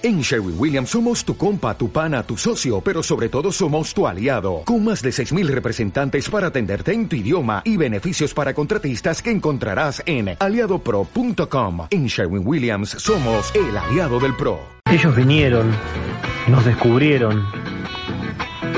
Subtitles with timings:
[0.00, 4.06] En Sherwin Williams somos tu compa, tu pana, tu socio, pero sobre todo somos tu
[4.06, 9.20] aliado, con más de 6.000 representantes para atenderte en tu idioma y beneficios para contratistas
[9.20, 11.88] que encontrarás en aliadopro.com.
[11.90, 14.60] En Sherwin Williams somos el aliado del PRO.
[14.88, 15.68] Ellos vinieron,
[16.46, 17.44] nos descubrieron,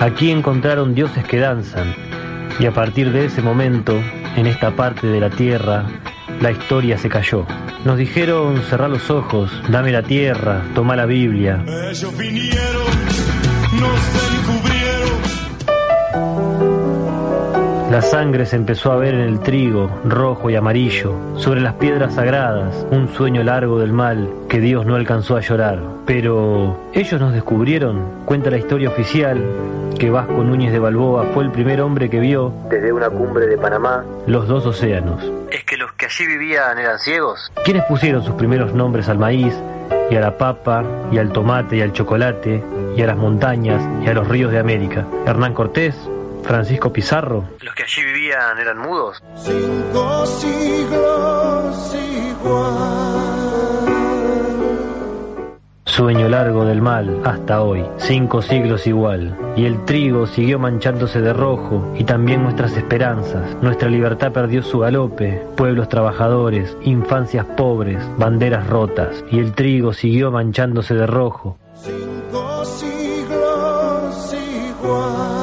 [0.00, 1.94] aquí encontraron dioses que danzan,
[2.58, 3.94] y a partir de ese momento,
[4.36, 5.86] en esta parte de la tierra,
[6.40, 7.46] la historia se cayó.
[7.84, 11.64] Nos dijeron cerrar los ojos, dame la tierra, toma la Biblia.
[11.66, 12.86] Ellos vinieron,
[18.00, 22.14] La sangre se empezó a ver en el trigo, rojo y amarillo, sobre las piedras
[22.14, 25.78] sagradas, un sueño largo del mal que Dios no alcanzó a llorar.
[26.06, 29.44] Pero ellos nos descubrieron, cuenta la historia oficial,
[29.98, 33.58] que Vasco Núñez de Balboa fue el primer hombre que vio, desde una cumbre de
[33.58, 35.22] Panamá, los dos océanos.
[35.50, 37.52] ¿Es que los que allí vivían eran ciegos?
[37.66, 39.54] ¿Quiénes pusieron sus primeros nombres al maíz,
[40.10, 42.64] y a la papa, y al tomate, y al chocolate,
[42.96, 45.04] y a las montañas, y a los ríos de América?
[45.26, 45.94] ¿Hernán Cortés?
[46.42, 47.44] Francisco Pizarro.
[47.60, 49.22] ¿Los que allí vivían eran mudos?
[49.36, 53.40] Cinco siglos igual.
[56.00, 59.36] Sueño largo del mal hasta hoy, cinco siglos igual.
[59.56, 63.56] Y el trigo siguió manchándose de rojo, y también nuestras esperanzas.
[63.60, 69.24] Nuestra libertad perdió su galope, pueblos trabajadores, infancias pobres, banderas rotas.
[69.30, 71.58] Y el trigo siguió manchándose de rojo.
[71.74, 75.39] Cinco siglos igual.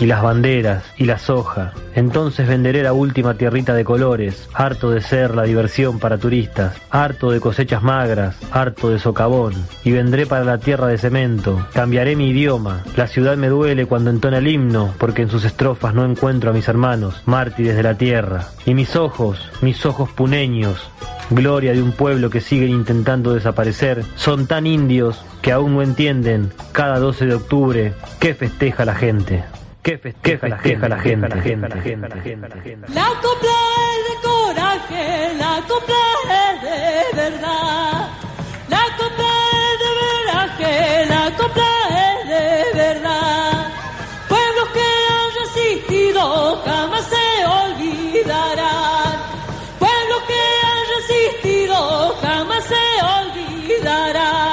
[0.00, 1.72] Y las banderas y la soja.
[1.94, 7.30] Entonces venderé la última tierrita de colores, harto de ser la diversión para turistas, harto
[7.30, 11.66] de cosechas magras, harto de socavón, y vendré para la tierra de cemento.
[11.74, 12.82] Cambiaré mi idioma.
[12.96, 16.54] La ciudad me duele cuando entona el himno, porque en sus estrofas no encuentro a
[16.54, 18.48] mis hermanos, mártires de la tierra.
[18.64, 20.90] Y mis ojos, mis ojos puneños,
[21.30, 26.50] gloria de un pueblo que siguen intentando desaparecer, son tan indios que aún no entienden
[26.72, 29.44] cada 12 de octubre qué festeja la gente
[29.82, 32.92] que festeja, la gente, la gente, la gente, la gente, la gente, la gente.
[32.92, 33.56] La copla
[33.90, 36.04] es de coraje, la copla
[36.40, 38.08] es de verdad.
[38.68, 39.32] La copla
[39.62, 43.72] es de veraje, la copla es de verdad.
[44.28, 49.16] Pueblos que han resistido jamás se olvidarán.
[49.78, 52.84] Pueblos que han resistido jamás se
[53.18, 54.49] olvidarán.